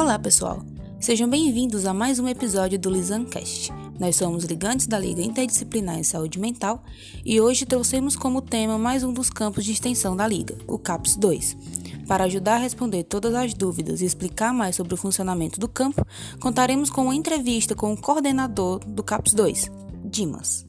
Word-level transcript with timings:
Olá, 0.00 0.18
pessoal! 0.18 0.62
Sejam 0.98 1.28
bem-vindos 1.28 1.84
a 1.84 1.92
mais 1.92 2.18
um 2.18 2.26
episódio 2.26 2.78
do 2.78 2.88
Lisancast. 2.88 3.70
Nós 3.98 4.16
somos 4.16 4.44
ligantes 4.44 4.86
da 4.86 4.98
Liga 4.98 5.20
Interdisciplinar 5.20 5.98
em 5.98 6.02
Saúde 6.02 6.40
Mental 6.40 6.82
e 7.22 7.38
hoje 7.38 7.66
trouxemos 7.66 8.16
como 8.16 8.40
tema 8.40 8.78
mais 8.78 9.04
um 9.04 9.12
dos 9.12 9.28
campos 9.28 9.62
de 9.62 9.72
extensão 9.72 10.16
da 10.16 10.26
Liga, 10.26 10.56
o 10.66 10.78
CAPS 10.78 11.16
2. 11.16 11.56
Para 12.08 12.24
ajudar 12.24 12.54
a 12.54 12.60
responder 12.60 13.02
todas 13.02 13.34
as 13.34 13.52
dúvidas 13.52 14.00
e 14.00 14.06
explicar 14.06 14.54
mais 14.54 14.74
sobre 14.74 14.94
o 14.94 14.96
funcionamento 14.96 15.60
do 15.60 15.68
campo, 15.68 16.02
contaremos 16.40 16.88
com 16.88 17.02
uma 17.02 17.14
entrevista 17.14 17.74
com 17.74 17.92
o 17.92 18.00
coordenador 18.00 18.78
do 18.78 19.02
CAPS 19.02 19.34
2, 19.34 19.70
Dimas. 20.06 20.64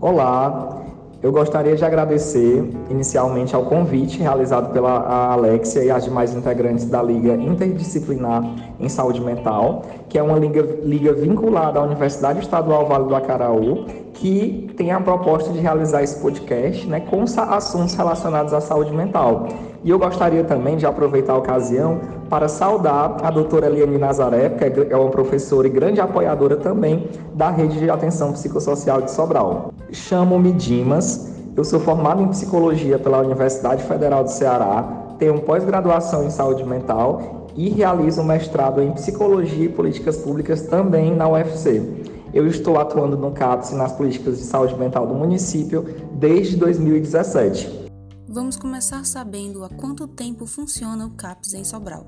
Olá, 0.00 0.85
eu 1.22 1.32
gostaria 1.32 1.74
de 1.74 1.84
agradecer 1.84 2.62
inicialmente 2.90 3.56
ao 3.56 3.64
convite 3.64 4.18
realizado 4.18 4.72
pela 4.72 5.32
Alexia 5.32 5.82
e 5.82 5.90
as 5.90 6.04
demais 6.04 6.34
integrantes 6.34 6.84
da 6.84 7.02
Liga 7.02 7.34
Interdisciplinar 7.34 8.44
em 8.78 8.88
Saúde 8.88 9.20
Mental, 9.20 9.82
que 10.08 10.18
é 10.18 10.22
uma 10.22 10.38
liga, 10.38 10.62
liga 10.82 11.12
vinculada 11.14 11.78
à 11.78 11.82
Universidade 11.82 12.40
Estadual 12.40 12.86
Vale 12.86 13.06
do 13.06 13.14
Acaraú, 13.14 13.86
que 14.12 14.70
tem 14.76 14.92
a 14.92 15.00
proposta 15.00 15.52
de 15.52 15.58
realizar 15.58 16.02
esse 16.02 16.20
podcast 16.20 16.86
né, 16.86 17.00
com 17.00 17.22
assuntos 17.22 17.94
relacionados 17.94 18.52
à 18.52 18.60
saúde 18.60 18.92
mental. 18.92 19.48
E 19.86 19.90
eu 19.90 20.00
gostaria 20.00 20.42
também 20.42 20.76
de 20.76 20.84
aproveitar 20.84 21.34
a 21.34 21.38
ocasião 21.38 22.00
para 22.28 22.48
saudar 22.48 23.18
a 23.22 23.30
doutora 23.30 23.66
Eliane 23.66 23.96
Nazaré, 23.96 24.48
que 24.48 24.64
é, 24.64 24.88
é 24.90 24.96
uma 24.96 25.10
professora 25.10 25.68
e 25.68 25.70
grande 25.70 26.00
apoiadora 26.00 26.56
também 26.56 27.08
da 27.32 27.50
Rede 27.50 27.78
de 27.78 27.88
Atenção 27.88 28.32
Psicossocial 28.32 29.00
de 29.00 29.12
Sobral. 29.12 29.72
Chamo-me 29.92 30.50
Dimas, 30.50 31.32
eu 31.56 31.62
sou 31.62 31.78
formado 31.78 32.20
em 32.20 32.26
Psicologia 32.26 32.98
pela 32.98 33.20
Universidade 33.20 33.84
Federal 33.84 34.24
do 34.24 34.30
Ceará, 34.32 35.14
tenho 35.20 35.40
pós-graduação 35.42 36.24
em 36.24 36.30
Saúde 36.30 36.64
Mental 36.64 37.46
e 37.54 37.68
realizo 37.68 38.22
um 38.22 38.24
mestrado 38.24 38.82
em 38.82 38.90
Psicologia 38.90 39.66
e 39.66 39.68
Políticas 39.68 40.16
Públicas 40.16 40.62
também 40.62 41.14
na 41.14 41.28
UFC. 41.28 41.80
Eu 42.34 42.48
estou 42.48 42.76
atuando 42.76 43.16
no 43.16 43.30
CAPS 43.30 43.70
nas 43.70 43.92
políticas 43.92 44.38
de 44.38 44.42
saúde 44.42 44.74
mental 44.74 45.06
do 45.06 45.14
município 45.14 45.86
desde 46.10 46.56
2017. 46.56 47.85
Vamos 48.28 48.56
começar 48.56 49.06
sabendo 49.06 49.62
há 49.62 49.68
quanto 49.68 50.08
tempo 50.08 50.46
funciona 50.46 51.06
o 51.06 51.10
CAPS 51.10 51.54
em 51.54 51.62
Sobral. 51.62 52.04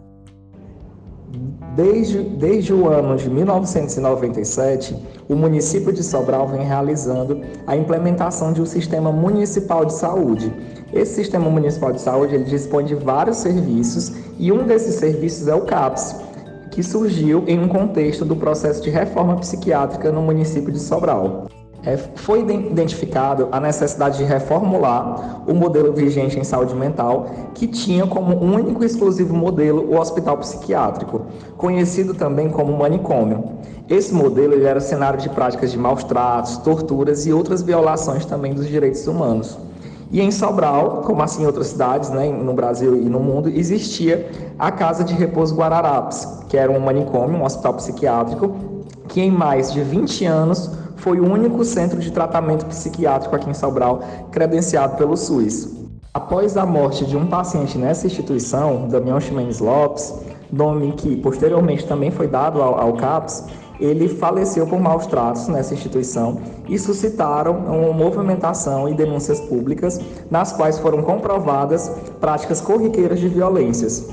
Desde, 1.76 2.20
desde 2.20 2.74
o 2.74 2.88
ano 2.88 3.16
de 3.16 3.30
1997, 3.30 4.96
o 5.28 5.36
município 5.36 5.92
de 5.92 6.02
Sobral 6.02 6.48
vem 6.48 6.64
realizando 6.64 7.40
a 7.64 7.76
implementação 7.76 8.52
de 8.52 8.60
um 8.60 8.66
sistema 8.66 9.12
municipal 9.12 9.84
de 9.84 9.92
saúde. 9.92 10.52
Esse 10.92 11.14
sistema 11.14 11.48
municipal 11.48 11.92
de 11.92 12.00
saúde 12.00 12.34
ele 12.34 12.44
dispõe 12.44 12.84
de 12.84 12.96
vários 12.96 13.36
serviços 13.36 14.12
e 14.40 14.50
um 14.50 14.66
desses 14.66 14.96
serviços 14.96 15.46
é 15.46 15.54
o 15.54 15.66
CAPS, 15.66 16.16
que 16.72 16.82
surgiu 16.82 17.44
em 17.46 17.60
um 17.60 17.68
contexto 17.68 18.24
do 18.24 18.34
processo 18.34 18.82
de 18.82 18.90
reforma 18.90 19.36
psiquiátrica 19.36 20.10
no 20.10 20.22
município 20.22 20.72
de 20.72 20.80
Sobral 20.80 21.46
é, 21.84 21.96
foi 21.96 22.40
identificado 22.40 23.48
a 23.52 23.60
necessidade 23.60 24.18
de 24.18 24.24
reformular 24.24 25.42
o 25.48 25.54
modelo 25.54 25.92
vigente 25.92 26.38
em 26.38 26.44
saúde 26.44 26.74
mental, 26.74 27.26
que 27.54 27.66
tinha 27.66 28.06
como 28.06 28.36
único 28.36 28.82
e 28.82 28.86
exclusivo 28.86 29.34
modelo 29.34 29.88
o 29.88 29.98
hospital 29.98 30.36
psiquiátrico, 30.38 31.22
conhecido 31.56 32.14
também 32.14 32.48
como 32.48 32.76
manicômio. 32.76 33.44
Esse 33.88 34.12
modelo 34.12 34.54
ele 34.54 34.64
era 34.64 34.80
cenário 34.80 35.18
de 35.18 35.30
práticas 35.30 35.70
de 35.70 35.78
maus 35.78 36.04
tratos, 36.04 36.58
torturas 36.58 37.26
e 37.26 37.32
outras 37.32 37.62
violações 37.62 38.26
também 38.26 38.52
dos 38.52 38.66
direitos 38.66 39.06
humanos. 39.06 39.56
E 40.10 40.20
em 40.20 40.30
Sobral, 40.30 41.02
como 41.04 41.22
assim 41.22 41.42
em 41.42 41.46
outras 41.46 41.68
cidades, 41.68 42.10
né, 42.10 42.28
no 42.28 42.54
Brasil 42.54 42.96
e 42.96 43.04
no 43.08 43.20
mundo, 43.20 43.48
existia 43.48 44.28
a 44.58 44.70
Casa 44.70 45.04
de 45.04 45.14
Repouso 45.14 45.54
Guararapes, 45.54 46.26
que 46.48 46.56
era 46.56 46.72
um 46.72 46.80
manicômio, 46.80 47.38
um 47.38 47.44
hospital 47.44 47.74
psiquiátrico, 47.74 48.54
que 49.06 49.20
em 49.20 49.30
mais 49.30 49.72
de 49.72 49.82
20 49.82 50.24
anos 50.24 50.70
foi 51.08 51.20
o 51.20 51.32
único 51.32 51.64
centro 51.64 51.98
de 51.98 52.12
tratamento 52.12 52.66
psiquiátrico 52.66 53.34
aqui 53.34 53.48
em 53.48 53.54
Sobral 53.54 54.00
credenciado 54.30 54.98
pelo 54.98 55.16
SUS. 55.16 55.74
Após 56.12 56.54
a 56.54 56.66
morte 56.66 57.06
de 57.06 57.16
um 57.16 57.26
paciente 57.26 57.78
nessa 57.78 58.06
instituição, 58.06 58.86
Damião 58.88 59.18
Ximenes 59.18 59.58
Lopes, 59.58 60.14
nome 60.52 60.92
que 60.92 61.16
posteriormente 61.16 61.86
também 61.86 62.10
foi 62.10 62.28
dado 62.28 62.60
ao, 62.60 62.78
ao 62.78 62.92
CAPS, 62.92 63.46
ele 63.80 64.06
faleceu 64.06 64.66
por 64.66 64.78
maus 64.78 65.06
tratos 65.06 65.48
nessa 65.48 65.72
instituição 65.72 66.42
e 66.68 66.78
suscitaram 66.78 67.56
uma 67.56 67.94
movimentação 67.94 68.86
e 68.86 68.92
denúncias 68.92 69.40
públicas 69.40 69.98
nas 70.30 70.52
quais 70.52 70.78
foram 70.78 71.02
comprovadas 71.02 71.88
práticas 72.20 72.60
corriqueiras 72.60 73.18
de 73.18 73.28
violências. 73.28 74.10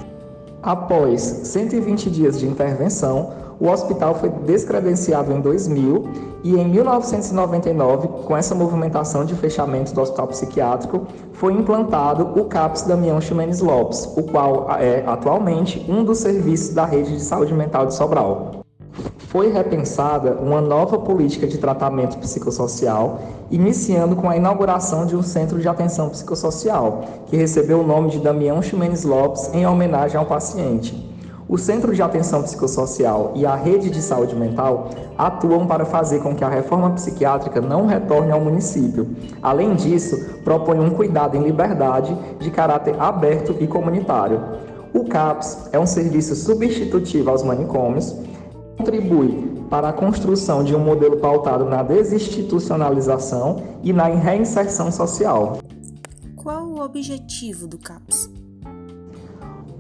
Após 0.66 1.22
120 1.22 2.10
dias 2.10 2.40
de 2.40 2.48
intervenção, 2.48 3.34
o 3.60 3.68
hospital 3.68 4.16
foi 4.16 4.30
descredenciado 4.30 5.32
em 5.32 5.40
2000 5.40 6.10
e 6.44 6.56
em 6.56 6.68
1999, 6.68 8.08
com 8.26 8.36
essa 8.36 8.56
movimentação 8.56 9.24
de 9.26 9.36
fechamento 9.36 9.94
do 9.94 10.02
hospital 10.02 10.26
psiquiátrico, 10.26 11.06
foi 11.34 11.54
implantado 11.54 12.40
o 12.40 12.46
CAPS 12.46 12.82
Damião 12.82 13.22
Ximenes 13.22 13.60
Lopes, 13.60 14.12
o 14.18 14.24
qual 14.24 14.66
é 14.80 15.04
atualmente 15.06 15.86
um 15.88 16.04
dos 16.04 16.18
serviços 16.18 16.74
da 16.74 16.84
rede 16.84 17.12
de 17.12 17.22
saúde 17.22 17.54
mental 17.54 17.86
de 17.86 17.94
Sobral. 17.94 18.65
Foi 19.28 19.52
repensada 19.52 20.38
uma 20.42 20.62
nova 20.62 20.98
política 20.98 21.46
de 21.46 21.58
tratamento 21.58 22.18
psicossocial, 22.18 23.20
iniciando 23.52 24.16
com 24.16 24.30
a 24.30 24.38
inauguração 24.38 25.06
de 25.06 25.16
um 25.16 25.24
centro 25.24 25.60
de 25.60 25.68
atenção 25.68 26.10
psicossocial, 26.10 27.04
que 27.28 27.36
recebeu 27.36 27.82
o 27.82 27.88
nome 27.88 28.10
de 28.10 28.20
Damião 28.20 28.62
Ximenes 28.62 29.04
Lopes 29.04 29.50
em 29.54 29.66
homenagem 29.66 30.18
ao 30.18 30.26
paciente. 30.26 31.14
O 31.48 31.60
Centro 31.60 31.94
de 31.94 32.02
Atenção 32.02 32.42
Psicossocial 32.42 33.34
e 33.36 33.46
a 33.46 33.56
Rede 33.56 33.92
de 33.92 34.02
Saúde 34.02 34.36
Mental 34.36 34.90
atuam 35.16 35.68
para 35.68 35.86
fazer 35.86 36.20
com 36.24 36.34
que 36.34 36.44
a 36.44 36.50
reforma 36.50 36.90
psiquiátrica 36.92 37.62
não 37.62 37.86
retorne 37.86 38.32
ao 38.32 38.42
município. 38.42 39.08
Além 39.44 39.76
disso, 39.76 40.40
propõe 40.44 40.80
um 40.80 40.90
cuidado 40.90 41.38
em 41.38 41.44
liberdade 41.44 42.18
de 42.40 42.50
caráter 42.50 42.96
aberto 42.98 43.56
e 43.60 43.68
comunitário. 43.68 44.42
O 44.92 45.06
CAPS 45.06 45.70
é 45.72 45.78
um 45.78 45.86
serviço 45.86 46.36
substitutivo 46.36 47.30
aos 47.30 47.44
manicômios, 47.44 48.16
contribui 48.78 49.66
para 49.70 49.90
a 49.90 49.94
construção 49.94 50.64
de 50.64 50.76
um 50.76 50.80
modelo 50.80 51.18
pautado 51.18 51.66
na 51.66 51.82
desinstitucionalização 51.82 53.64
e 53.84 53.92
na 53.92 54.06
reinserção 54.06 54.92
social. 54.92 55.58
Qual 56.36 56.66
o 56.66 56.82
objetivo 56.82 57.68
do 57.68 57.78
CAPS? 57.78 58.30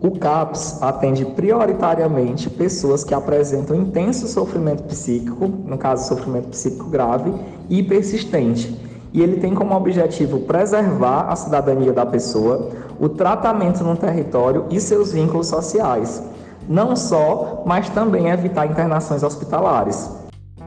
O 0.01 0.11
CAPS 0.19 0.81
atende 0.81 1.25
prioritariamente 1.25 2.50
pessoas 2.50 3.03
que 3.03 3.13
apresentam 3.13 3.75
intenso 3.75 4.28
sofrimento 4.28 4.83
psíquico, 4.83 5.47
no 5.47 5.77
caso, 5.77 6.07
sofrimento 6.07 6.50
psíquico 6.50 6.89
grave 6.89 7.33
e 7.69 7.81
persistente. 7.81 8.75
E 9.13 9.22
ele 9.22 9.38
tem 9.38 9.56
como 9.56 9.75
objetivo 9.75 10.41
preservar 10.41 11.31
a 11.31 11.35
cidadania 11.35 11.94
da 11.94 12.06
pessoa, 12.06 12.69
o 13.00 13.07
tratamento 13.07 13.83
no 13.83 13.95
território 13.95 14.66
e 14.69 14.79
seus 14.79 15.13
vínculos 15.13 15.47
sociais. 15.47 16.22
Não 16.68 16.96
só, 16.96 17.64
mas 17.66 17.90
também 17.90 18.30
evitar 18.30 18.66
internações 18.66 19.24
hospitalares. 19.24 20.09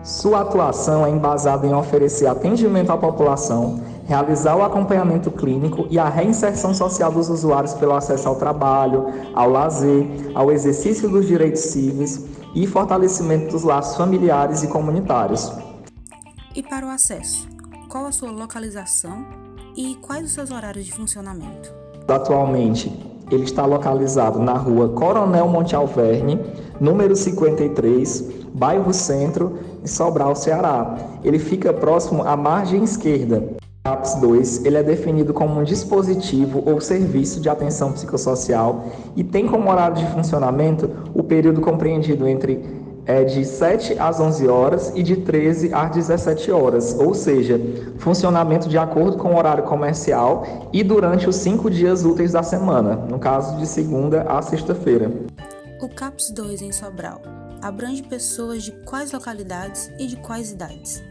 Sua 0.03 0.41
atuação 0.41 1.05
é 1.05 1.11
embasada 1.11 1.67
em 1.67 1.75
oferecer 1.75 2.27
atendimento 2.27 2.91
à 2.91 2.97
população, 2.97 3.83
realizar 4.07 4.57
o 4.57 4.63
acompanhamento 4.63 5.31
clínico 5.31 5.87
e 5.91 5.99
a 5.99 6.09
reinserção 6.09 6.73
social 6.73 7.13
dos 7.13 7.29
usuários 7.29 7.75
pelo 7.75 7.95
acesso 7.95 8.29
ao 8.29 8.37
trabalho, 8.37 9.07
ao 9.35 9.51
lazer, 9.51 10.07
ao 10.35 10.51
exercício 10.51 11.11
dos 11.11 11.27
direitos 11.27 11.63
civis 11.63 12.25
e 12.55 12.67
fortalecimento 12.67 13.53
dos 13.53 13.65
laços 13.65 13.97
familiares 13.97 14.63
e 14.63 14.69
comunitários. 14.69 15.53
E 16.55 16.63
para 16.63 16.87
o 16.87 16.91
acesso, 16.91 17.47
qual 17.89 18.07
a 18.07 18.13
sua 18.13 18.31
localização 18.31 19.27
e 19.77 19.95
quais 19.97 20.25
os 20.25 20.33
seus 20.33 20.51
horários 20.51 20.87
de 20.87 20.93
funcionamento? 20.93 21.73
Atualmente, 22.09 22.91
ele 23.31 23.45
está 23.45 23.65
localizado 23.65 24.39
na 24.39 24.55
rua 24.55 24.89
Coronel 24.91 25.49
Monte 25.49 25.75
Alverne, 25.77 26.41
número 26.81 27.15
53, 27.15 28.25
bairro 28.55 28.93
Centro, 28.93 29.59
em 29.83 29.87
Sobral, 29.87 30.35
Ceará. 30.35 30.97
Ele 31.23 31.39
fica 31.39 31.73
próximo 31.73 32.23
à 32.23 32.37
margem 32.37 32.85
esquerda 32.85 33.57
CAPS 33.89 34.17
2 34.17 34.67
ele 34.67 34.77
é 34.77 34.83
definido 34.83 35.33
como 35.33 35.59
um 35.59 35.65
dispositivo 35.65 36.63
ou 36.67 36.79
serviço 36.79 37.41
de 37.41 37.49
atenção 37.49 37.93
psicossocial 37.93 38.85
e 39.17 39.25
tem 39.25 39.47
como 39.47 39.71
horário 39.71 39.97
de 39.97 40.07
funcionamento 40.11 40.91
o 41.15 41.23
período 41.23 41.63
compreendido 41.63 42.29
entre 42.29 42.63
é, 43.09 43.25
de 43.25 43.43
7 43.43 43.99
às 43.99 44.21
11 44.21 44.47
horas 44.49 44.93
e 44.95 45.03
de 45.03 45.17
13 45.17 45.73
às 45.73 45.91
17 45.93 46.53
horas, 46.53 46.95
ou 47.01 47.15
seja, 47.15 47.59
funcionamento 47.97 48.69
de 48.69 48.77
acordo 48.77 49.17
com 49.17 49.33
o 49.33 49.39
horário 49.39 49.65
comercial 49.65 50.69
e 50.75 50.85
durante 50.85 51.27
os 51.27 51.37
cinco 51.37 51.71
dias 51.71 52.05
úteis 52.05 52.33
da 52.33 52.43
semana, 52.43 52.95
no 52.95 53.19
caso 53.19 53.57
de 53.57 53.67
segunda 53.67 54.23
a 54.25 54.43
sexta-feira. 54.43 55.11
O 55.81 55.89
CAPS 55.89 56.31
2 56.31 56.61
em 56.61 56.71
Sobral 56.71 57.23
abrange 57.63 58.03
pessoas 58.03 58.63
de 58.63 58.73
quais 58.85 59.11
localidades 59.11 59.91
e 59.99 60.07
de 60.07 60.17
quais 60.17 60.53
idades? 60.53 61.03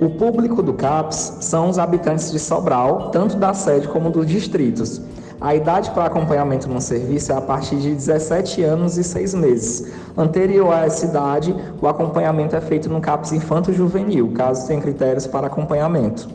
O 0.00 0.10
público 0.10 0.60
do 0.64 0.74
CAPS 0.74 1.38
são 1.42 1.70
os 1.70 1.78
habitantes 1.78 2.32
de 2.32 2.40
Sobral, 2.40 3.12
tanto 3.12 3.36
da 3.36 3.54
sede 3.54 3.86
como 3.86 4.10
dos 4.10 4.26
distritos. 4.26 5.00
A 5.44 5.54
idade 5.54 5.90
para 5.90 6.06
acompanhamento 6.06 6.70
no 6.70 6.80
serviço 6.80 7.30
é 7.30 7.34
a 7.34 7.40
partir 7.42 7.76
de 7.76 7.94
17 7.94 8.62
anos 8.62 8.96
e 8.96 9.04
6 9.04 9.34
meses. 9.34 9.92
Anterior 10.16 10.72
a 10.72 10.86
essa 10.86 11.04
idade, 11.04 11.54
o 11.82 11.86
acompanhamento 11.86 12.56
é 12.56 12.62
feito 12.62 12.88
no 12.88 12.98
CAPS 12.98 13.32
infanto-juvenil, 13.32 14.32
caso 14.32 14.66
tenha 14.66 14.80
critérios 14.80 15.26
para 15.26 15.48
acompanhamento. 15.48 16.30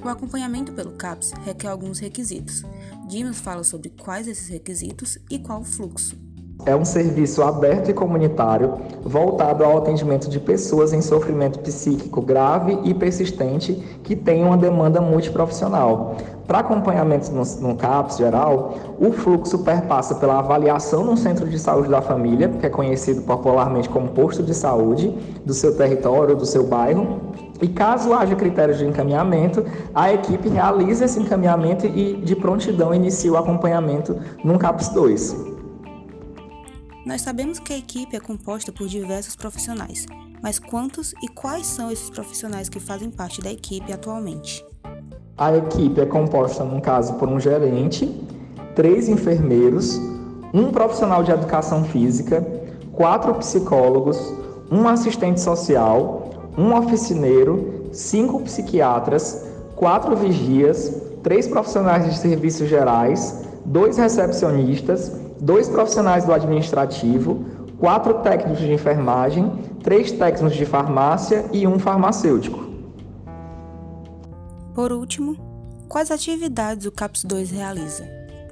O 0.00 0.08
acompanhamento 0.08 0.70
pelo 0.70 0.92
CAPS 0.92 1.32
requer 1.44 1.70
alguns 1.70 1.98
requisitos. 1.98 2.62
Dimas 3.08 3.40
fala 3.40 3.64
sobre 3.64 3.90
quais 4.00 4.28
esses 4.28 4.48
requisitos 4.48 5.18
e 5.28 5.40
qual 5.40 5.62
o 5.62 5.64
fluxo. 5.64 6.16
É 6.64 6.76
um 6.76 6.84
serviço 6.84 7.42
aberto 7.42 7.90
e 7.90 7.94
comunitário 7.94 8.74
voltado 9.02 9.64
ao 9.64 9.78
atendimento 9.78 10.30
de 10.30 10.38
pessoas 10.38 10.92
em 10.92 11.02
sofrimento 11.02 11.58
psíquico 11.58 12.22
grave 12.22 12.78
e 12.84 12.94
persistente 12.94 13.74
que 14.04 14.14
têm 14.14 14.44
uma 14.44 14.56
demanda 14.56 15.00
multiprofissional. 15.00 16.16
Para 16.46 16.58
acompanhamento 16.58 17.30
no, 17.30 17.42
no 17.60 17.76
CAPS 17.76 18.16
geral, 18.16 18.74
o 18.98 19.12
fluxo 19.12 19.60
perpassa 19.60 20.14
pela 20.16 20.38
avaliação 20.38 21.04
no 21.04 21.16
centro 21.16 21.48
de 21.48 21.58
saúde 21.58 21.88
da 21.88 22.02
família, 22.02 22.48
que 22.48 22.66
é 22.66 22.70
conhecido 22.70 23.22
popularmente 23.22 23.88
como 23.88 24.08
posto 24.08 24.42
de 24.42 24.52
saúde, 24.52 25.08
do 25.44 25.54
seu 25.54 25.76
território, 25.76 26.36
do 26.36 26.44
seu 26.44 26.66
bairro, 26.66 27.20
e 27.60 27.68
caso 27.68 28.12
haja 28.12 28.34
critérios 28.34 28.78
de 28.78 28.84
encaminhamento, 28.84 29.64
a 29.94 30.12
equipe 30.12 30.48
realiza 30.48 31.04
esse 31.04 31.20
encaminhamento 31.20 31.86
e, 31.86 32.14
de 32.16 32.34
prontidão, 32.34 32.92
inicia 32.92 33.32
o 33.32 33.36
acompanhamento 33.36 34.18
no 34.44 34.58
CAPS 34.58 34.88
2. 34.88 35.36
Nós 37.06 37.22
sabemos 37.22 37.58
que 37.58 37.72
a 37.72 37.78
equipe 37.78 38.16
é 38.16 38.20
composta 38.20 38.72
por 38.72 38.88
diversos 38.88 39.36
profissionais, 39.36 40.06
mas 40.42 40.58
quantos 40.58 41.14
e 41.22 41.28
quais 41.28 41.66
são 41.66 41.90
esses 41.90 42.10
profissionais 42.10 42.68
que 42.68 42.80
fazem 42.80 43.10
parte 43.10 43.40
da 43.40 43.50
equipe 43.50 43.92
atualmente? 43.92 44.64
A 45.36 45.56
equipe 45.56 45.98
é 45.98 46.04
composta, 46.04 46.62
no 46.62 46.80
caso, 46.82 47.14
por 47.14 47.26
um 47.26 47.40
gerente, 47.40 48.06
três 48.74 49.08
enfermeiros, 49.08 49.98
um 50.52 50.70
profissional 50.70 51.22
de 51.22 51.30
educação 51.30 51.84
física, 51.84 52.46
quatro 52.92 53.34
psicólogos, 53.36 54.18
um 54.70 54.86
assistente 54.86 55.40
social, 55.40 56.30
um 56.56 56.76
oficineiro, 56.76 57.88
cinco 57.92 58.40
psiquiatras, 58.42 59.48
quatro 59.74 60.14
vigias, 60.14 61.00
três 61.22 61.48
profissionais 61.48 62.04
de 62.04 62.18
serviços 62.18 62.68
gerais, 62.68 63.42
dois 63.64 63.96
recepcionistas, 63.96 65.12
dois 65.40 65.66
profissionais 65.66 66.26
do 66.26 66.32
administrativo, 66.32 67.42
quatro 67.78 68.14
técnicos 68.14 68.58
de 68.58 68.70
enfermagem, 68.70 69.50
três 69.82 70.12
técnicos 70.12 70.54
de 70.54 70.66
farmácia 70.66 71.46
e 71.52 71.66
um 71.66 71.78
farmacêutico. 71.78 72.71
Por 74.74 74.90
último, 74.90 75.36
quais 75.86 76.10
atividades 76.10 76.86
o 76.86 76.92
CAPS 76.92 77.24
2 77.24 77.50
realiza? 77.50 78.04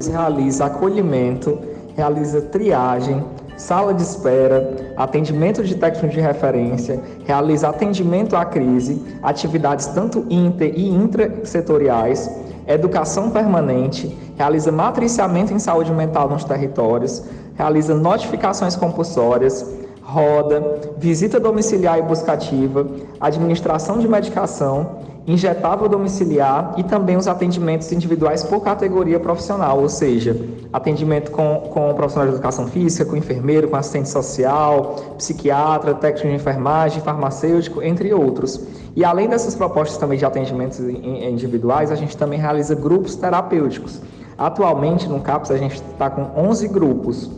Realiza 0.07 0.67
acolhimento, 0.67 1.59
realiza 1.97 2.43
triagem, 2.43 3.25
sala 3.57 3.95
de 3.95 4.03
espera, 4.03 4.93
atendimento 4.99 5.65
de 5.65 5.75
técnicos 5.77 6.13
de 6.13 6.21
referência, 6.21 7.01
realiza 7.25 7.71
atendimento 7.71 8.37
à 8.37 8.45
crise, 8.45 9.03
atividades 9.23 9.87
tanto 9.87 10.27
inter 10.29 10.75
e 10.77 10.91
intrasetoriais, 10.91 12.31
educação 12.67 13.31
permanente, 13.31 14.15
realiza 14.37 14.71
matriciamento 14.71 15.55
em 15.55 15.59
saúde 15.59 15.91
mental 15.91 16.29
nos 16.29 16.45
territórios, 16.45 17.25
realiza 17.55 17.95
notificações 17.95 18.77
compulsórias, 18.77 19.67
roda, 20.03 20.81
visita 20.99 21.41
domiciliar 21.41 21.99
e 21.99 22.03
buscativa, 22.03 22.87
administração 23.19 23.99
de 23.99 24.07
medicação, 24.07 25.09
injetável 25.27 25.89
domiciliar 25.89 26.75
e 26.77 26.83
também 26.83 27.17
os 27.17 27.29
atendimentos 27.29 27.93
individuais 27.93 28.43
por 28.43 28.63
categoria 28.63 29.21
profissional, 29.21 29.81
ou 29.81 29.89
seja, 29.89 30.37
atendimento 30.73 31.31
com, 31.31 31.69
com 31.73 31.93
profissional 31.95 32.29
de 32.29 32.35
educação 32.35 32.67
física, 32.67 33.05
com 33.05 33.17
enfermeiro, 33.17 33.69
com 33.69 33.77
assistente 33.77 34.09
social, 34.09 35.15
psiquiatra, 35.19 35.95
técnico 35.95 36.29
de 36.29 36.35
enfermagem, 36.35 37.03
farmacêutico, 37.03 37.83
entre 37.83 38.13
outros. 38.13 38.61
E 38.97 39.05
além 39.05 39.29
dessas 39.29 39.55
propostas 39.55 39.99
também 39.99 40.19
de 40.19 40.25
atendimentos 40.25 40.81
individuais, 40.81 41.93
a 41.93 41.95
gente 41.95 42.17
também 42.17 42.39
realiza 42.39 42.75
grupos 42.75 43.15
terapêuticos. 43.15 44.01
Atualmente, 44.37 45.07
no 45.09 45.21
CAPS, 45.21 45.51
a 45.51 45.59
gente 45.59 45.75
está 45.75 46.09
com 46.09 46.41
11 46.41 46.67
grupos. 46.69 47.31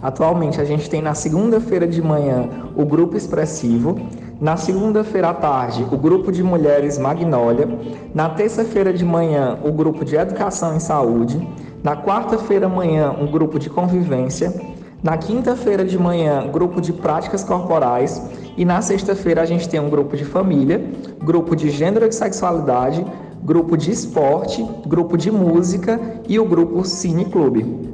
Atualmente, 0.00 0.60
a 0.60 0.64
gente 0.64 0.88
tem 0.88 1.02
na 1.02 1.14
segunda-feira 1.14 1.86
de 1.86 2.00
manhã 2.00 2.48
o 2.76 2.84
grupo 2.84 3.16
expressivo, 3.16 3.98
na 4.40 4.56
segunda-feira 4.56 5.30
à 5.30 5.34
tarde, 5.34 5.86
o 5.90 5.96
grupo 5.96 6.32
de 6.32 6.42
mulheres 6.42 6.98
Magnólia, 6.98 7.68
na 8.12 8.28
terça-feira 8.28 8.92
de 8.92 9.04
manhã, 9.04 9.58
o 9.62 9.70
grupo 9.70 10.04
de 10.04 10.16
educação 10.16 10.76
em 10.76 10.80
saúde, 10.80 11.46
na 11.82 11.96
quarta-feira 11.96 12.68
manhã, 12.68 13.14
um 13.18 13.26
grupo 13.26 13.58
de 13.58 13.70
convivência, 13.70 14.52
na 15.02 15.16
quinta-feira 15.16 15.84
de 15.84 15.98
manhã, 15.98 16.48
grupo 16.50 16.80
de 16.80 16.92
práticas 16.92 17.44
corporais. 17.44 18.22
E 18.56 18.64
na 18.64 18.80
sexta-feira 18.80 19.42
a 19.42 19.44
gente 19.44 19.68
tem 19.68 19.78
um 19.78 19.90
grupo 19.90 20.16
de 20.16 20.24
família, 20.24 20.82
grupo 21.22 21.54
de 21.54 21.70
gênero 21.70 22.06
e 22.06 22.12
sexualidade, 22.12 23.04
grupo 23.42 23.76
de 23.76 23.90
esporte, 23.90 24.66
grupo 24.86 25.18
de 25.18 25.30
música 25.30 26.00
e 26.26 26.38
o 26.38 26.44
grupo 26.44 26.84
Cine 26.84 27.26
Clube. 27.26 27.93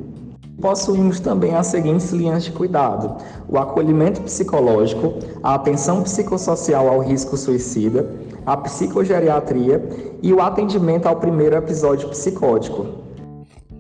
Possuímos 0.60 1.20
também 1.20 1.54
as 1.54 1.68
seguintes 1.68 2.10
linhas 2.10 2.44
de 2.44 2.52
cuidado: 2.52 3.16
o 3.48 3.58
acolhimento 3.58 4.20
psicológico, 4.22 5.14
a 5.42 5.54
atenção 5.54 6.02
psicossocial 6.02 6.88
ao 6.88 7.00
risco 7.00 7.36
suicida, 7.36 8.10
a 8.44 8.56
psicogeriatria 8.56 9.82
e 10.22 10.32
o 10.32 10.40
atendimento 10.40 11.06
ao 11.06 11.16
primeiro 11.16 11.56
episódio 11.56 12.08
psicótico. 12.10 13.00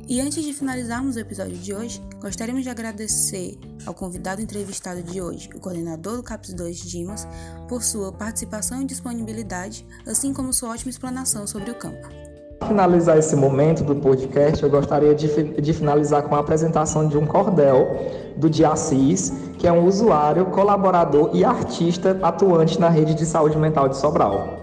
E 0.08 0.20
antes 0.20 0.42
de 0.42 0.52
finalizarmos 0.52 1.14
o 1.14 1.20
episódio 1.20 1.56
de 1.56 1.72
hoje, 1.72 2.02
gostaríamos 2.20 2.64
de 2.64 2.68
agradecer 2.68 3.56
ao 3.86 3.94
convidado 3.94 4.42
entrevistado 4.42 5.04
de 5.04 5.22
hoje, 5.22 5.48
o 5.54 5.60
coordenador 5.60 6.16
do 6.16 6.22
CAPS 6.24 6.52
2 6.52 6.78
Dimas, 6.78 7.28
por 7.68 7.80
sua 7.80 8.10
participação 8.10 8.82
e 8.82 8.86
disponibilidade, 8.86 9.86
assim 10.04 10.32
como 10.34 10.52
sua 10.52 10.70
ótima 10.70 10.90
explanação 10.90 11.46
sobre 11.46 11.70
o 11.70 11.76
campo. 11.76 12.29
Finalizar 12.66 13.18
esse 13.18 13.34
momento 13.34 13.82
do 13.82 13.96
podcast, 13.96 14.62
eu 14.62 14.70
gostaria 14.70 15.14
de, 15.14 15.26
de 15.60 15.72
finalizar 15.72 16.22
com 16.22 16.34
a 16.34 16.38
apresentação 16.38 17.08
de 17.08 17.18
um 17.18 17.26
cordel 17.26 17.96
do 18.36 18.48
Diacis, 18.48 19.32
que 19.58 19.66
é 19.66 19.72
um 19.72 19.86
usuário, 19.86 20.46
colaborador 20.46 21.30
e 21.32 21.44
artista 21.44 22.18
atuante 22.22 22.80
na 22.80 22.88
rede 22.88 23.14
de 23.14 23.26
saúde 23.26 23.58
mental 23.58 23.88
de 23.88 23.96
Sobral. 23.96 24.58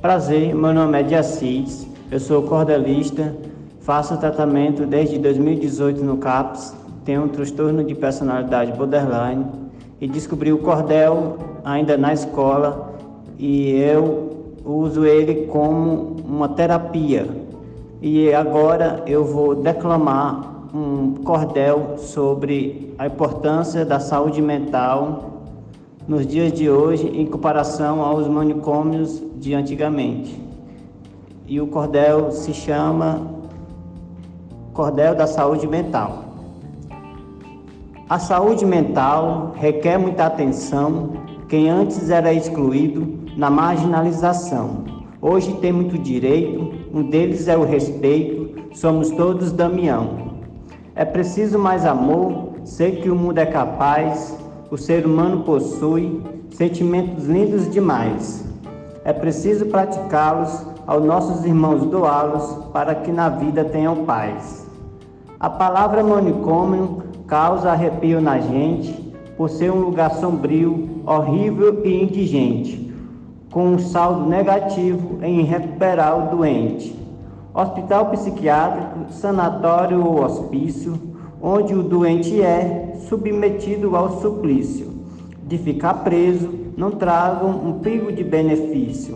Prazer, 0.00 0.54
meu 0.54 0.72
nome 0.72 1.00
é 1.00 1.02
Diacis, 1.02 1.86
eu 2.10 2.20
sou 2.20 2.42
cordelista 2.42 3.34
Faço 3.82 4.16
tratamento 4.16 4.86
desde 4.86 5.18
2018 5.18 6.04
no 6.04 6.16
CAPS, 6.16 6.72
tenho 7.04 7.24
um 7.24 7.28
transtorno 7.28 7.82
de 7.82 7.96
personalidade 7.96 8.70
borderline 8.78 9.44
e 10.00 10.06
descobri 10.06 10.52
o 10.52 10.58
cordel 10.58 11.36
ainda 11.64 11.98
na 11.98 12.12
escola 12.12 12.94
e 13.36 13.72
eu 13.72 14.31
uso 14.64 15.04
ele 15.04 15.46
como 15.46 16.16
uma 16.26 16.48
terapia. 16.48 17.28
E 18.00 18.32
agora 18.32 19.02
eu 19.06 19.24
vou 19.24 19.54
declamar 19.54 20.68
um 20.74 21.14
cordel 21.22 21.98
sobre 21.98 22.94
a 22.98 23.06
importância 23.06 23.84
da 23.84 24.00
saúde 24.00 24.40
mental 24.40 25.32
nos 26.08 26.26
dias 26.26 26.52
de 26.52 26.68
hoje 26.68 27.06
em 27.08 27.26
comparação 27.26 28.02
aos 28.02 28.26
manicômios 28.26 29.22
de 29.36 29.54
antigamente. 29.54 30.40
E 31.46 31.60
o 31.60 31.66
cordel 31.66 32.32
se 32.32 32.54
chama 32.54 33.20
Cordel 34.72 35.14
da 35.14 35.26
Saúde 35.26 35.66
Mental. 35.66 36.24
A 38.08 38.18
saúde 38.18 38.66
mental 38.66 39.52
requer 39.56 39.98
muita 39.98 40.26
atenção. 40.26 41.10
Quem 41.52 41.68
antes 41.68 42.08
era 42.08 42.32
excluído 42.32 43.06
na 43.36 43.50
marginalização, 43.50 44.84
hoje 45.20 45.52
tem 45.60 45.70
muito 45.70 45.98
direito. 45.98 46.72
Um 46.94 47.02
deles 47.02 47.46
é 47.46 47.54
o 47.54 47.62
respeito. 47.62 48.74
Somos 48.74 49.10
todos 49.10 49.52
Damião. 49.52 50.32
É 50.94 51.04
preciso 51.04 51.58
mais 51.58 51.84
amor. 51.84 52.54
Sei 52.64 52.92
que 52.92 53.10
o 53.10 53.14
mundo 53.14 53.36
é 53.36 53.44
capaz. 53.44 54.34
O 54.70 54.78
ser 54.78 55.04
humano 55.04 55.42
possui 55.42 56.22
sentimentos 56.48 57.26
lindos 57.26 57.70
demais. 57.70 58.42
É 59.04 59.12
preciso 59.12 59.66
praticá-los 59.66 60.58
aos 60.86 61.04
nossos 61.04 61.44
irmãos 61.44 61.84
doá-los 61.84 62.64
para 62.72 62.94
que 62.94 63.12
na 63.12 63.28
vida 63.28 63.62
tenham 63.62 64.06
paz. 64.06 64.66
A 65.38 65.50
palavra 65.50 66.02
manicômio 66.02 67.02
causa 67.26 67.72
arrepio 67.72 68.22
na 68.22 68.38
gente 68.38 69.12
por 69.36 69.50
ser 69.50 69.70
um 69.70 69.80
lugar 69.80 70.12
sombrio, 70.12 70.91
horrível 71.06 71.84
e 71.84 72.02
indigente, 72.02 72.92
com 73.50 73.68
um 73.68 73.78
saldo 73.78 74.28
negativo 74.28 75.18
em 75.22 75.42
recuperar 75.42 76.18
o 76.18 76.36
doente. 76.36 76.96
Hospital 77.54 78.06
psiquiátrico, 78.06 79.12
sanatório 79.12 80.04
ou 80.04 80.24
hospício, 80.24 80.98
onde 81.40 81.74
o 81.74 81.82
doente 81.82 82.40
é 82.40 82.96
submetido 83.08 83.94
ao 83.94 84.20
suplício 84.20 84.92
de 85.52 85.58
ficar 85.58 85.94
preso, 86.02 86.48
não 86.78 86.92
tragam 86.92 87.50
um 87.50 87.80
pingo 87.80 88.10
de 88.10 88.24
benefício. 88.24 89.14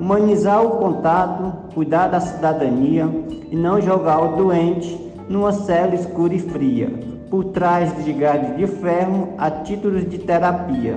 humanizar 0.00 0.64
o 0.64 0.78
contato, 0.78 1.74
cuidar 1.74 2.06
da 2.06 2.20
cidadania 2.20 3.06
e 3.50 3.56
não 3.56 3.80
jogar 3.80 4.20
o 4.20 4.36
doente 4.36 4.96
numa 5.28 5.52
cela 5.52 5.94
escura 5.94 6.34
e 6.34 6.38
fria, 6.38 6.88
por 7.30 7.46
trás 7.46 8.04
de 8.04 8.12
grade 8.12 8.56
de 8.56 8.66
ferro 8.66 9.34
a 9.38 9.50
títulos 9.50 10.08
de 10.08 10.18
terapia. 10.18 10.96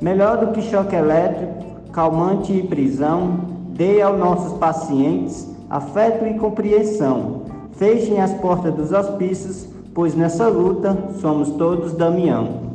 Melhor 0.00 0.38
do 0.38 0.52
que 0.52 0.62
choque 0.62 0.94
elétrico, 0.94 1.90
calmante 1.92 2.52
e 2.52 2.62
prisão, 2.62 3.40
dê 3.70 4.00
aos 4.00 4.18
nossos 4.18 4.58
pacientes 4.58 5.48
afeto 5.68 6.26
e 6.26 6.34
compreensão. 6.38 7.42
Fechem 7.72 8.20
as 8.20 8.34
portas 8.34 8.74
dos 8.74 8.92
hospícios, 8.92 9.68
pois 9.94 10.14
nessa 10.14 10.48
luta 10.48 10.96
somos 11.20 11.50
todos 11.50 11.94
Damião. 11.94 12.69